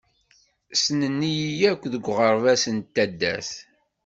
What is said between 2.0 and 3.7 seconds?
uɣerbaz d taddart.